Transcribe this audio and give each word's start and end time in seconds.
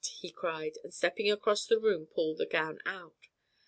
he 0.19 0.31
cried, 0.31 0.79
and 0.83 0.95
stepping 0.95 1.29
across 1.31 1.67
the 1.67 1.77
room 1.77 2.07
pulled 2.07 2.39
the 2.39 2.45
gown 2.47 2.79
out. 2.87 3.27